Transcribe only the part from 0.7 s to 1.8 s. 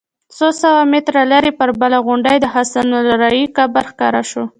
متره لرې پر